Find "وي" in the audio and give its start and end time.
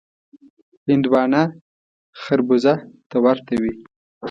3.61-3.73